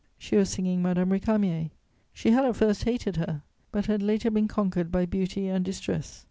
She 0.17 0.35
was 0.35 0.49
singing 0.49 0.81
Madame 0.81 1.11
Récamier. 1.11 1.69
She 2.11 2.31
had 2.31 2.43
at 2.43 2.55
first 2.55 2.85
hated 2.85 3.17
her, 3.17 3.43
but 3.71 3.85
had 3.85 4.01
later 4.01 4.31
been 4.31 4.47
conquered 4.47 4.91
by 4.91 5.05
beauty 5.05 5.47
and 5.47 5.63
distress. 5.63 6.19